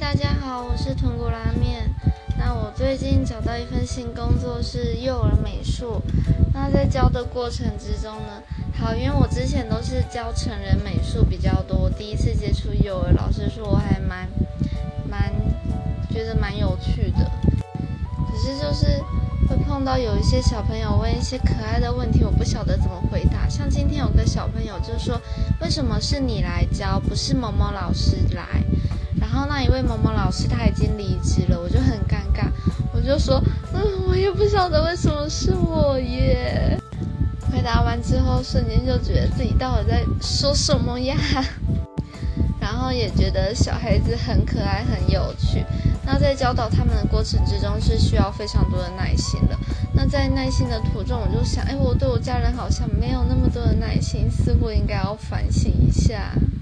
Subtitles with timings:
[0.00, 1.82] 大家好，我是豚骨拉面。
[2.38, 6.00] 那我最近找到一份新工作是幼儿美术。
[6.54, 8.42] 那在教的过程之中呢，
[8.78, 14.26] 好，因为我之前都是教成人美术比较多，第一次接触幼儿，老师说我还蛮
[15.06, 15.30] 蛮
[16.10, 17.30] 觉得蛮有趣的。
[18.26, 19.02] 可是就是
[19.50, 23.46] 会碰到有一些小朋友问一些可爱的问题，我不晓得怎么回答。
[23.50, 25.20] 像今天有个小朋友就说
[25.60, 28.64] ：“为什么是你来教，不是某某老师来？”
[29.30, 32.50] 然后那一位某某老师他已经离职了，我就很尴尬，
[32.92, 33.40] 我就说，
[33.72, 36.76] 嗯，我也不晓得为什么是我耶。
[37.52, 41.16] 回答完之后，瞬间就觉得自己到底在说什么呀？
[42.60, 45.64] 然后也觉得小孩子很可爱，很有趣。
[46.04, 49.56] 那在教导他们的过程之中，是需要非常多的耐心的。
[49.94, 56.32] 那在耐心的途中，我就想，哎，我对我家人好像没有那么多的耐心，似乎应该要反省一下。